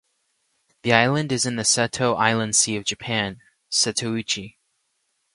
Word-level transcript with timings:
The 0.81 0.93
island 0.93 1.31
is 1.31 1.45
in 1.45 1.57
the 1.57 1.61
Seto 1.61 2.17
Inland 2.19 2.55
Sea 2.55 2.75
of 2.75 2.85
Japan 2.85 3.39
(Setouchi). 3.69 4.55